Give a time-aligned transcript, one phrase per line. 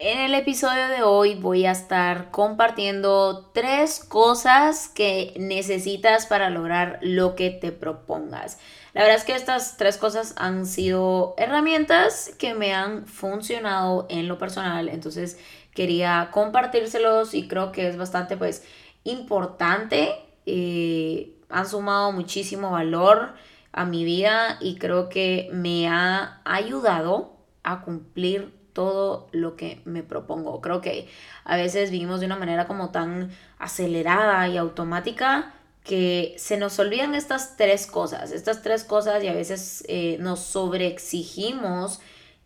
[0.00, 6.98] En el episodio de hoy voy a estar compartiendo tres cosas que necesitas para lograr
[7.00, 8.58] lo que te propongas.
[8.92, 14.26] La verdad es que estas tres cosas han sido herramientas que me han funcionado en
[14.26, 15.38] lo personal, entonces
[15.72, 18.64] quería compartírselos y creo que es bastante pues
[19.04, 20.12] importante.
[20.44, 23.34] Eh, han sumado muchísimo valor
[23.70, 30.02] a mi vida y creo que me ha ayudado a cumplir todo lo que me
[30.02, 30.60] propongo.
[30.60, 31.08] Creo que
[31.44, 37.14] a veces vivimos de una manera como tan acelerada y automática que se nos olvidan
[37.14, 42.00] estas tres cosas, estas tres cosas y a veces eh, nos sobreexigimos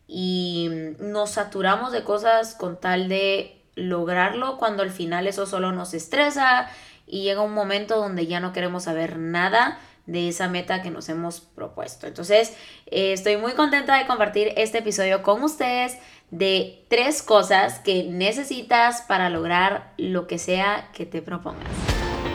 [0.07, 5.95] y nos saturamos de cosas con tal de lograrlo cuando al final eso solo nos
[5.95, 6.69] estresa
[7.07, 11.09] y llega un momento donde ya no queremos saber nada de esa meta que nos
[11.11, 12.07] hemos propuesto.
[12.07, 12.55] Entonces,
[12.87, 15.99] eh, estoy muy contenta de compartir este episodio con ustedes
[16.31, 21.69] de tres cosas que necesitas para lograr lo que sea que te propongas.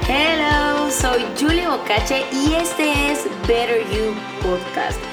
[0.08, 5.13] Hello, soy Julie Bocache y este es Better You Podcast.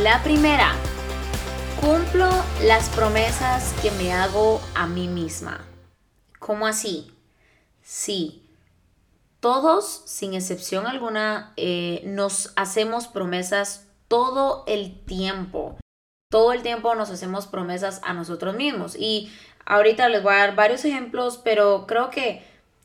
[0.00, 0.72] La primera,
[1.78, 2.30] cumplo
[2.62, 5.66] las promesas que me hago a mí misma.
[6.38, 7.12] ¿Cómo así?
[7.82, 8.42] Sí,
[9.40, 15.76] todos, sin excepción alguna, eh, nos hacemos promesas todo el tiempo.
[16.30, 18.96] Todo el tiempo nos hacemos promesas a nosotros mismos.
[18.96, 19.30] Y
[19.66, 22.42] ahorita les voy a dar varios ejemplos, pero creo que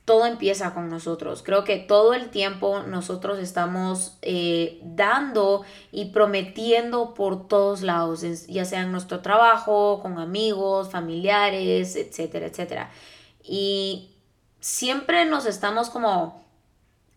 [0.07, 1.43] todo empieza con nosotros.
[1.43, 8.63] Creo que todo el tiempo nosotros estamos eh, dando y prometiendo por todos lados, ya
[8.63, 12.89] sea en nuestro trabajo, con amigos, familiares, etcétera, etcétera.
[13.43, 14.11] Y
[14.61, 16.41] siempre nos estamos como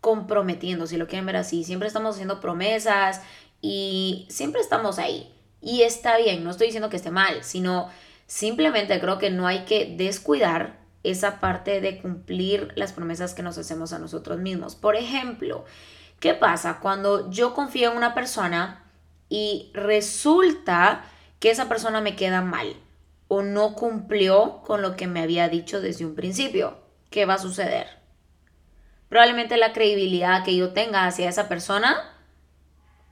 [0.01, 3.21] comprometiendo, si lo quieren ver así, siempre estamos haciendo promesas
[3.61, 5.33] y siempre estamos ahí.
[5.61, 7.87] Y está bien, no estoy diciendo que esté mal, sino
[8.27, 13.57] simplemente creo que no hay que descuidar esa parte de cumplir las promesas que nos
[13.57, 14.75] hacemos a nosotros mismos.
[14.75, 15.65] Por ejemplo,
[16.19, 18.83] ¿qué pasa cuando yo confío en una persona
[19.29, 21.03] y resulta
[21.39, 22.75] que esa persona me queda mal
[23.27, 26.81] o no cumplió con lo que me había dicho desde un principio?
[27.11, 27.87] ¿qué va a suceder?
[29.09, 32.15] Probablemente la credibilidad que yo tenga hacia esa persona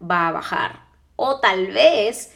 [0.01, 0.85] va a bajar.
[1.17, 2.33] O tal vez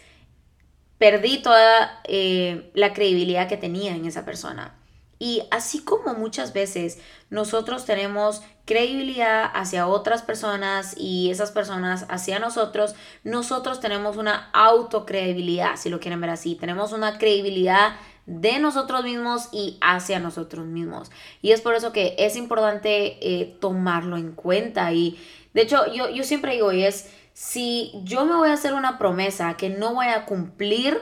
[0.99, 4.75] perdí toda eh, la credibilidad que tenía en esa persona.
[5.23, 12.39] Y así como muchas veces nosotros tenemos credibilidad hacia otras personas y esas personas hacia
[12.39, 16.55] nosotros, nosotros tenemos una autocredibilidad, si lo quieren ver así.
[16.55, 17.95] Tenemos una credibilidad
[18.25, 21.09] de nosotros mismos y hacia nosotros mismos.
[21.41, 24.91] Y es por eso que es importante eh, tomarlo en cuenta.
[24.91, 25.17] Y
[25.53, 28.97] de hecho, yo, yo siempre digo, y es, si yo me voy a hacer una
[28.97, 31.01] promesa que no voy a cumplir,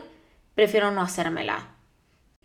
[0.53, 1.70] prefiero no hacérmela.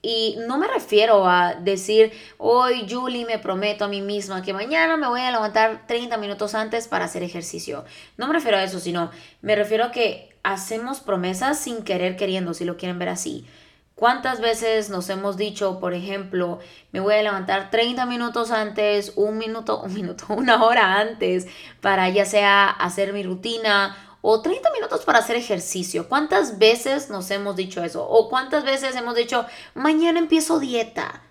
[0.08, 4.96] Y no me refiero a decir, hoy Julie me prometo a mí misma que mañana
[4.96, 7.84] me voy a levantar 30 minutos antes para hacer ejercicio.
[8.16, 9.10] No me refiero a eso, sino
[9.42, 13.48] me refiero a que hacemos promesas sin querer queriendo, si lo quieren ver así.
[13.96, 16.60] ¿Cuántas veces nos hemos dicho, por ejemplo,
[16.92, 21.48] me voy a levantar 30 minutos antes, un minuto, un minuto, una hora antes
[21.80, 26.08] para ya sea hacer mi rutina o 30 minutos para hacer ejercicio?
[26.08, 28.04] ¿Cuántas veces nos hemos dicho eso?
[28.08, 31.22] ¿O cuántas veces hemos dicho, mañana empiezo dieta?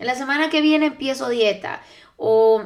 [0.00, 1.82] En la semana que viene empiezo dieta.
[2.16, 2.64] O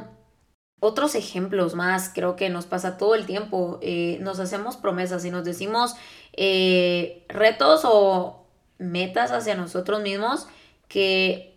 [0.79, 3.77] otros ejemplos más, creo que nos pasa todo el tiempo.
[3.83, 5.95] Eh, nos hacemos promesas y nos decimos
[6.33, 8.47] eh, retos o
[8.79, 10.47] metas hacia nosotros mismos
[10.87, 11.55] que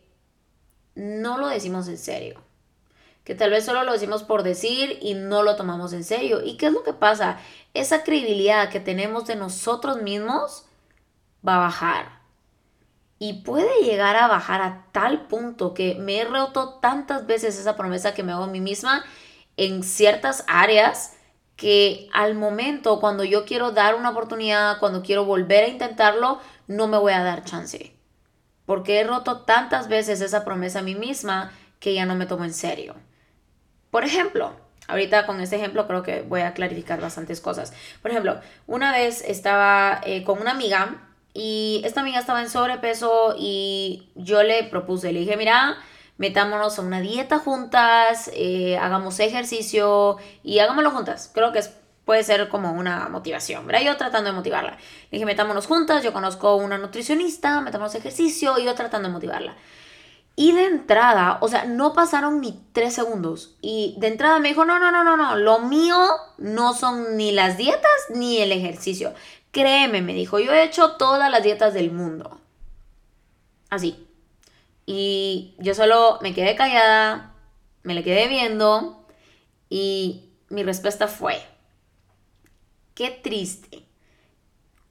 [0.95, 2.50] no lo decimos en serio.
[3.31, 6.43] Que tal vez solo lo decimos por decir y no lo tomamos en serio.
[6.45, 7.39] ¿Y qué es lo que pasa?
[7.75, 10.65] Esa credibilidad que tenemos de nosotros mismos
[11.47, 12.23] va a bajar.
[13.21, 17.77] Y puede llegar a bajar a tal punto que me he roto tantas veces esa
[17.77, 19.05] promesa que me hago a mí misma
[19.57, 21.17] en ciertas áreas
[21.55, 26.89] que al momento, cuando yo quiero dar una oportunidad, cuando quiero volver a intentarlo, no
[26.89, 27.95] me voy a dar chance.
[28.67, 32.43] Porque he roto tantas veces esa promesa a mí misma que ya no me tomo
[32.45, 32.97] en serio.
[33.91, 34.55] Por ejemplo,
[34.89, 37.73] ahorita con este ejemplo creo que voy a clarificar bastantes cosas.
[38.03, 40.97] Por ejemplo, una vez estaba eh, con una amiga
[41.33, 45.77] y esta amiga estaba en sobrepeso y yo le propuse, le dije, mira,
[46.19, 51.31] metámonos a una dieta juntas, eh, hagamos ejercicio y hagámoslo juntas.
[51.33, 51.63] Creo que
[52.05, 53.83] puede ser como una motivación, ¿verdad?
[53.83, 54.73] Yo tratando de motivarla.
[54.73, 54.79] Le
[55.13, 59.57] dije, metámonos juntas, yo conozco una nutricionista, metámonos ejercicio y yo tratando de motivarla.
[60.37, 63.57] Y de entrada, o sea, no pasaron ni tres segundos.
[63.61, 65.99] Y de entrada me dijo, no, no, no, no, no, lo mío
[66.39, 69.13] no son ni las dietas ni el ejercicio.
[69.51, 72.41] Créeme, me dijo, yo he hecho todas las dietas del mundo.
[73.69, 74.07] Así.
[74.87, 77.35] Y yo solo me quedé callada,
[77.83, 79.05] me le quedé viendo
[79.69, 81.41] y mi respuesta fue,
[82.95, 83.85] qué triste.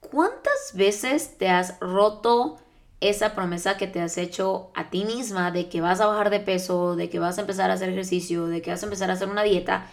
[0.00, 2.58] ¿Cuántas veces te has roto
[3.00, 6.40] esa promesa que te has hecho a ti misma de que vas a bajar de
[6.40, 9.14] peso, de que vas a empezar a hacer ejercicio, de que vas a empezar a
[9.14, 9.90] hacer una dieta,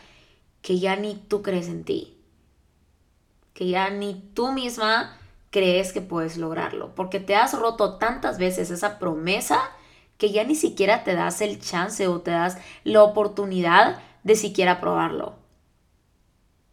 [0.62, 2.18] que ya ni tú crees en ti?
[3.54, 5.18] Que ya ni tú misma
[5.50, 9.71] crees que puedes lograrlo, porque te has roto tantas veces esa promesa
[10.18, 14.81] que ya ni siquiera te das el chance o te das la oportunidad de siquiera
[14.81, 15.36] probarlo.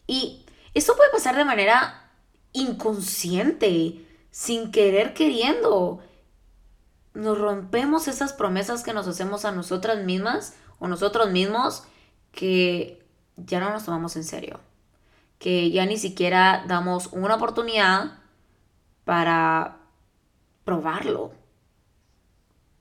[0.07, 0.45] Y
[0.75, 2.11] esto puede pasar de manera
[2.53, 6.03] inconsciente, sin querer queriendo.
[7.14, 11.84] Nos rompemos esas promesas que nos hacemos a nosotras mismas o nosotros mismos
[12.32, 13.02] que
[13.37, 14.61] ya no nos tomamos en serio,
[15.38, 18.19] que ya ni siquiera damos una oportunidad
[19.05, 19.78] para
[20.64, 21.32] probarlo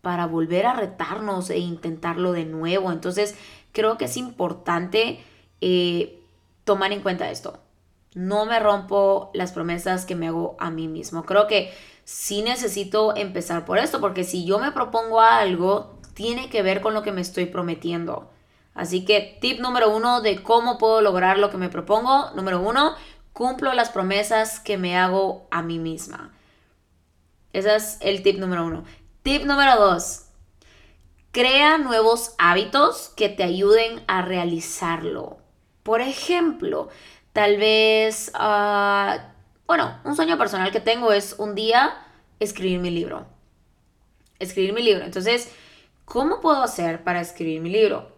[0.03, 2.91] para volver a retarnos e intentarlo de nuevo.
[2.91, 3.35] Entonces,
[3.71, 5.23] creo que es importante
[5.61, 6.21] eh,
[6.65, 7.57] tomar en cuenta esto.
[8.15, 11.25] No me rompo las promesas que me hago a mí mismo.
[11.25, 11.73] Creo que
[12.03, 16.93] sí necesito empezar por esto, porque si yo me propongo algo, tiene que ver con
[16.93, 18.29] lo que me estoy prometiendo.
[18.73, 22.31] Así que tip número uno de cómo puedo lograr lo que me propongo.
[22.35, 22.95] Número uno,
[23.33, 26.33] cumplo las promesas que me hago a mí misma.
[27.51, 28.83] Ese es el tip número uno.
[29.21, 30.25] Tip número dos.
[31.31, 35.37] Crea nuevos hábitos que te ayuden a realizarlo.
[35.81, 36.89] Por ejemplo,
[37.33, 39.33] tal vez, ah,
[39.65, 41.95] bueno, un sueño personal que tengo es un día
[42.39, 43.25] escribir mi libro.
[44.39, 45.03] Escribir mi libro.
[45.03, 45.51] Entonces,
[46.05, 48.13] ¿cómo puedo hacer para escribir mi libro?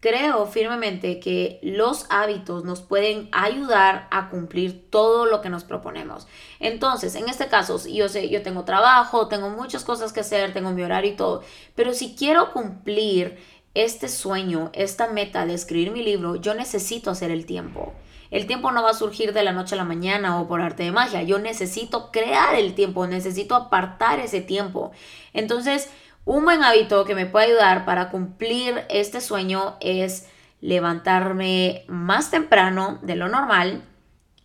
[0.00, 6.28] Creo firmemente que los hábitos nos pueden ayudar a cumplir todo lo que nos proponemos.
[6.60, 10.70] Entonces, en este caso, yo sé, yo tengo trabajo, tengo muchas cosas que hacer, tengo
[10.70, 11.42] mi horario y todo,
[11.74, 13.38] pero si quiero cumplir
[13.76, 17.92] este sueño, esta meta de escribir mi libro, yo necesito hacer el tiempo.
[18.30, 20.82] El tiempo no va a surgir de la noche a la mañana o por arte
[20.82, 21.22] de magia.
[21.22, 24.92] Yo necesito crear el tiempo, necesito apartar ese tiempo.
[25.32, 25.90] Entonces,
[26.24, 30.26] un buen hábito que me puede ayudar para cumplir este sueño es
[30.60, 33.84] levantarme más temprano de lo normal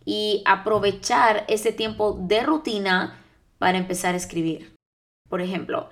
[0.04, 3.18] y aprovechar ese tiempo de rutina
[3.58, 4.74] para empezar a escribir.
[5.28, 5.88] Por ejemplo,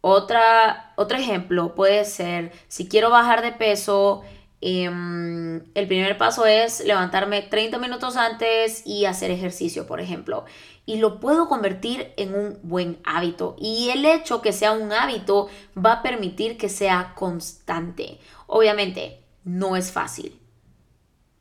[0.00, 4.22] otra, otro ejemplo puede ser si quiero bajar de peso,
[4.60, 10.44] em, el primer paso es levantarme 30 minutos antes y hacer ejercicio, por ejemplo
[10.90, 13.54] y lo puedo convertir en un buen hábito.
[13.60, 18.18] Y el hecho que sea un hábito va a permitir que sea constante.
[18.48, 20.40] Obviamente, no es fácil.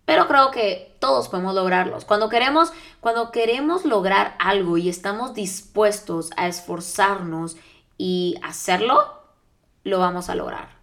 [0.05, 2.05] Pero creo que todos podemos lograrlos.
[2.05, 7.57] Cuando queremos, cuando queremos lograr algo y estamos dispuestos a esforzarnos
[7.99, 9.21] y hacerlo,
[9.83, 10.79] lo vamos a lograr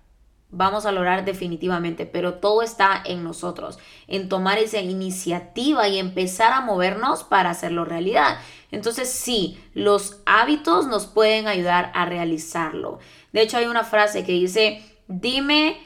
[0.51, 6.53] vamos a lograr definitivamente, pero todo está en nosotros, en tomar esa iniciativa y empezar
[6.53, 8.39] a movernos para hacerlo realidad.
[8.71, 12.99] Entonces sí, los hábitos nos pueden ayudar a realizarlo.
[13.33, 15.79] De hecho, hay una frase que dice, dime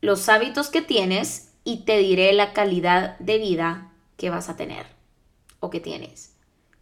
[0.00, 4.86] los hábitos que tienes y te diré la calidad de vida que vas a tener
[5.60, 6.34] o que tienes.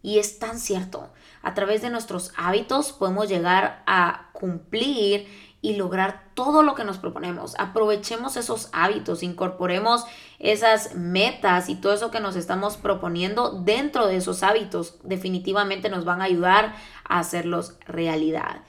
[0.03, 1.09] Y es tan cierto.
[1.45, 5.27] A través de nuestros hábitos podemos llegar a cumplir
[5.61, 7.53] y lograr todo lo que nos proponemos.
[7.59, 10.05] Aprovechemos esos hábitos, incorporemos
[10.39, 14.97] esas metas y todo eso que nos estamos proponiendo dentro de esos hábitos.
[15.03, 16.73] Definitivamente nos van a ayudar
[17.07, 18.63] a hacerlos realidad.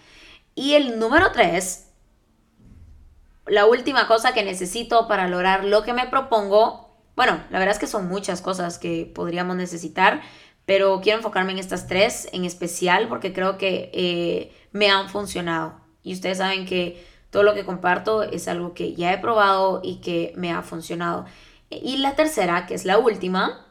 [0.55, 1.89] Y el número tres,
[3.47, 7.79] la última cosa que necesito para lograr lo que me propongo, bueno, la verdad es
[7.79, 10.21] que son muchas cosas que podríamos necesitar,
[10.67, 15.81] pero quiero enfocarme en estas tres en especial porque creo que eh, me han funcionado
[16.03, 19.97] y ustedes saben que todo lo que comparto es algo que ya he probado y
[19.97, 21.27] que me ha funcionado.
[21.69, 23.67] Y la tercera, que es la última,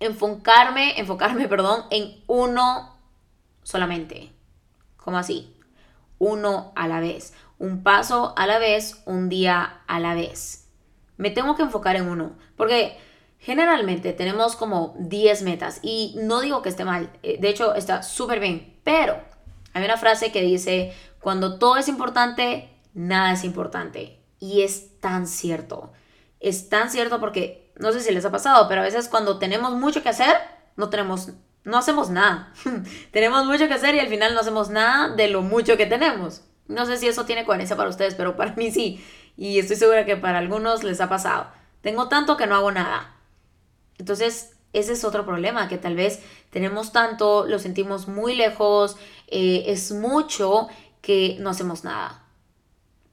[0.00, 2.96] enfocarme, enfocarme, perdón, en uno
[3.62, 4.32] solamente.
[4.96, 5.56] ¿Cómo así?
[6.18, 7.34] Uno a la vez.
[7.58, 10.68] Un paso a la vez, un día a la vez.
[11.16, 12.32] Me tengo que enfocar en uno.
[12.56, 12.98] Porque
[13.40, 18.02] Generalmente tenemos como 10 metas y no digo que esté mal, eh, de hecho está
[18.02, 19.18] súper bien, pero
[19.72, 24.18] hay una frase que dice, cuando todo es importante, nada es importante.
[24.38, 25.92] Y es tan cierto.
[26.40, 29.74] Es tan cierto porque no sé si les ha pasado, pero a veces cuando tenemos
[29.74, 30.36] mucho que hacer,
[30.76, 31.30] no tenemos
[31.64, 32.52] no hacemos nada.
[33.10, 36.42] tenemos mucho que hacer y al final no hacemos nada de lo mucho que tenemos.
[36.68, 39.04] No sé si eso tiene coherencia para ustedes, pero para mí sí.
[39.36, 41.48] Y estoy segura que para algunos les ha pasado.
[41.82, 43.14] Tengo tanto que no hago nada.
[44.00, 49.64] Entonces, ese es otro problema, que tal vez tenemos tanto, lo sentimos muy lejos, eh,
[49.66, 50.68] es mucho
[51.02, 52.24] que no hacemos nada.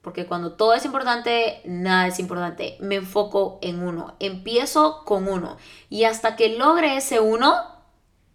[0.00, 2.78] Porque cuando todo es importante, nada es importante.
[2.80, 4.14] Me enfoco en uno.
[4.18, 5.58] Empiezo con uno.
[5.90, 7.54] Y hasta que logre ese uno,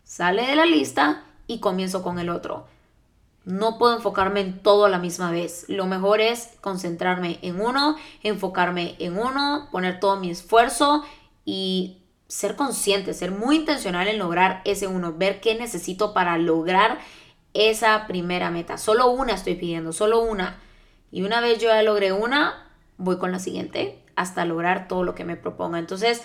[0.03, 2.67] sale de la lista y comienzo con el otro.
[3.45, 5.65] No puedo enfocarme en todo a la misma vez.
[5.69, 11.03] Lo mejor es concentrarme en uno, enfocarme en uno, poner todo mi esfuerzo
[11.45, 12.02] y
[12.34, 17.00] ser consciente, ser muy intencional en lograr ese uno, ver qué necesito para lograr
[17.54, 18.78] esa primera meta.
[18.78, 20.60] Solo una estoy pidiendo, solo una.
[21.12, 25.16] Y una vez yo ya logré una, voy con la siguiente hasta lograr todo lo
[25.16, 25.80] que me proponga.
[25.80, 26.22] Entonces,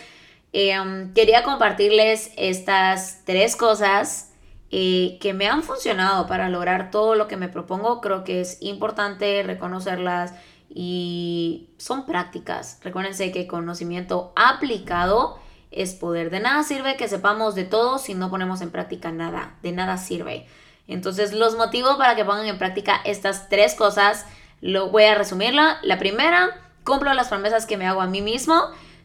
[0.52, 4.32] Em, quería compartirles estas tres cosas
[4.70, 8.00] eh, que me han funcionado para lograr todo lo que me propongo.
[8.00, 10.34] Creo que es importante reconocerlas
[10.70, 12.78] y son prácticas.
[12.82, 15.38] Recuérdense que conocimiento aplicado
[15.70, 16.30] es poder.
[16.30, 19.56] De nada sirve que sepamos de todo si no ponemos en práctica nada.
[19.62, 20.46] De nada sirve.
[20.86, 24.26] Entonces los motivos para que pongan en práctica estas tres cosas,
[24.60, 25.78] lo voy a resumirla.
[25.82, 26.50] La primera,
[26.84, 28.62] cumplo las promesas que me hago a mí mismo.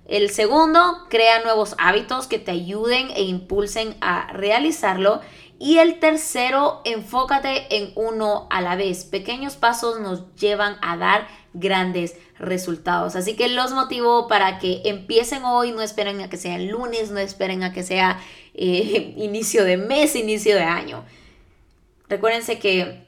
[0.07, 5.21] El segundo, crea nuevos hábitos que te ayuden e impulsen a realizarlo.
[5.59, 9.05] Y el tercero, enfócate en uno a la vez.
[9.05, 13.15] Pequeños pasos nos llevan a dar grandes resultados.
[13.15, 17.11] Así que los motivo para que empiecen hoy, no esperen a que sea el lunes,
[17.11, 18.19] no esperen a que sea
[18.53, 21.05] eh, inicio de mes, inicio de año.
[22.09, 23.07] Recuérdense que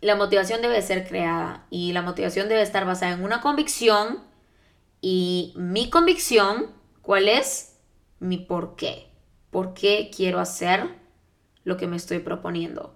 [0.00, 4.20] la motivación debe ser creada y la motivación debe estar basada en una convicción
[5.00, 6.70] y mi convicción,
[7.02, 7.76] ¿cuál es?
[8.18, 9.08] Mi por qué.
[9.50, 10.88] ¿Por qué quiero hacer
[11.64, 12.94] lo que me estoy proponiendo?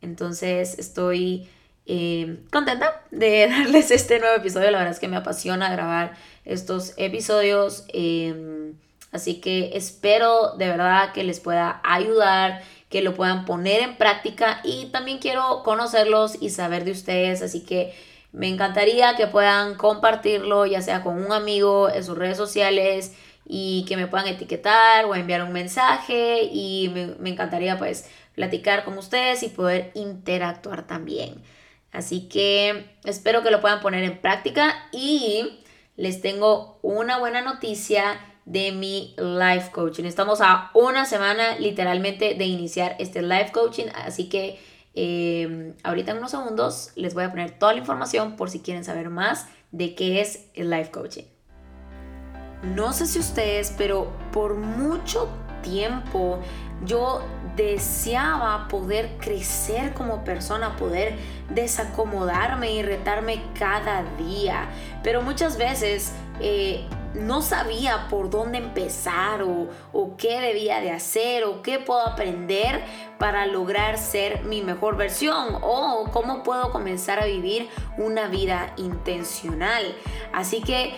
[0.00, 1.48] Entonces estoy
[1.86, 4.70] eh, contenta de darles este nuevo episodio.
[4.70, 7.84] La verdad es que me apasiona grabar estos episodios.
[7.88, 8.74] Em,
[9.12, 14.60] así que espero de verdad que les pueda ayudar, que lo puedan poner en práctica
[14.64, 17.42] y también quiero conocerlos y saber de ustedes.
[17.42, 17.94] Así que
[18.32, 23.12] me encantaría que puedan compartirlo, ya sea con un amigo en sus redes sociales
[23.46, 28.98] y que me puedan etiquetar o enviar un mensaje y me, encantaría pues platicar con
[28.98, 31.42] ustedes y poder interactuar también.
[31.92, 35.60] Así que espero que lo puedan poner en práctica y
[35.96, 40.04] les tengo una buena noticia de mi life coaching.
[40.04, 44.58] Estamos a una semana literalmente de iniciar este life coaching, así que
[44.98, 48.82] Em, ahorita en unos segundos les voy a poner toda la información por si quieren
[48.82, 51.24] saber más de qué es el life coaching.
[52.74, 55.45] No sé si ustedes, pero por mucho tiempo
[56.84, 57.22] yo
[57.56, 61.16] deseaba poder crecer como persona, poder
[61.50, 64.68] desacomodarme y retarme cada día.
[65.02, 69.68] Pero muchas veces eh, no sabía por dónde empezar o,
[70.18, 72.82] qué debía de hacer o qué puedo aprender
[73.18, 79.94] para lograr ser mi mejor versión o cómo puedo comenzar a vivir una vida intencional.
[80.32, 80.94] Así que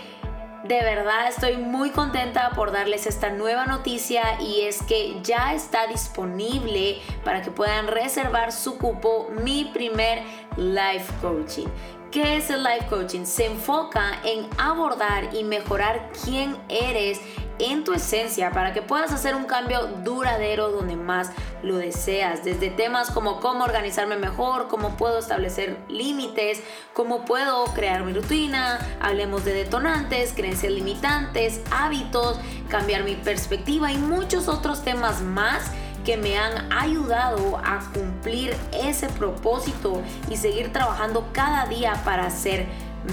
[0.63, 5.87] de verdad estoy muy contenta por darles esta nueva noticia y es que ya está
[5.87, 10.23] disponible para que puedan reservar su cupo mi primer
[10.57, 11.67] life coaching.
[12.11, 13.23] ¿Qué es el life coaching?
[13.23, 17.21] Se enfoca en abordar y mejorar quién eres
[17.59, 22.43] en tu esencia para que puedas hacer un cambio duradero donde más lo deseas.
[22.43, 26.61] Desde temas como cómo organizarme mejor, cómo puedo establecer límites,
[26.93, 32.39] cómo puedo crear mi rutina, hablemos de detonantes, creencias limitantes, hábitos,
[32.69, 35.71] cambiar mi perspectiva y muchos otros temas más
[36.03, 42.67] que me han ayudado a cumplir ese propósito y seguir trabajando cada día para ser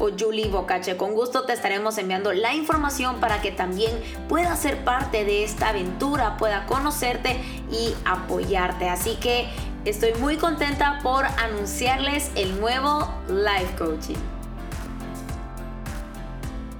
[0.00, 0.96] o juliebocache.
[0.96, 3.92] Con gusto te estaremos enviando la información para que también
[4.28, 8.88] puedas ser parte de esta aventura, pueda conocerte y apoyarte.
[8.88, 9.46] Así que
[9.84, 14.18] estoy muy contenta por anunciarles el nuevo Life Coaching.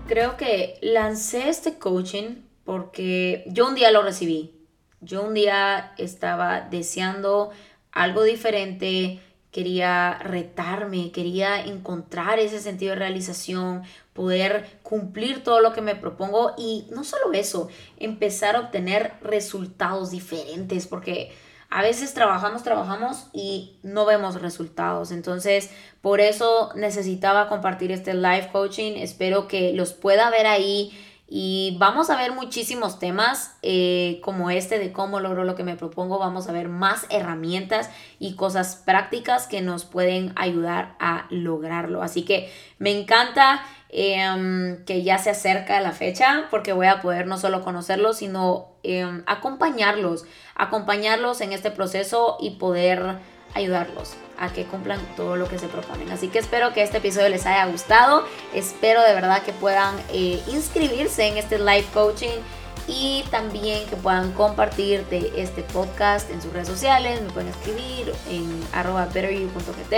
[0.09, 4.55] Creo que lancé este coaching porque yo un día lo recibí.
[5.01, 7.51] Yo un día estaba deseando
[7.91, 15.83] algo diferente, quería retarme, quería encontrar ese sentido de realización, poder cumplir todo lo que
[15.83, 21.33] me propongo y no solo eso, empezar a obtener resultados diferentes, porque
[21.69, 25.11] a veces trabajamos, trabajamos y no vemos resultados.
[25.11, 25.71] Entonces,
[26.03, 28.93] por eso necesitaba compartir este live coaching.
[28.97, 30.93] Espero que los pueda ver ahí
[31.35, 35.77] y vamos a ver muchísimos temas eh, como este de cómo logro lo que me
[35.77, 36.19] propongo.
[36.19, 42.03] Vamos a ver más herramientas y cosas prácticas que nos pueden ayudar a lograrlo.
[42.03, 47.27] Así que me encanta em, que ya se acerca la fecha porque voy a poder
[47.27, 53.17] no solo conocerlos, sino em, acompañarlos, acompañarlos en este proceso y poder
[53.55, 56.11] ayudarlos a que cumplan todo lo que se proponen.
[56.11, 58.27] Así que espero que este episodio les haya gustado.
[58.53, 62.41] Espero de verdad que puedan eh, inscribirse en este live coaching
[62.89, 65.07] y también que puedan compartir
[65.37, 67.23] este podcast en sus redes sociales.
[67.23, 69.95] Me pueden escribir en arroba betteryou.gt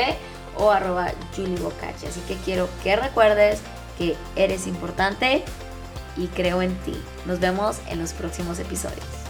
[0.58, 0.70] o.
[0.70, 3.60] Así que quiero que recuerdes
[3.96, 5.42] que eres importante
[6.18, 7.00] y creo en ti.
[7.24, 9.23] Nos vemos en los próximos episodios.